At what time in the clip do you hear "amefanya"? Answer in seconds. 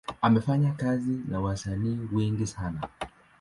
0.21-0.71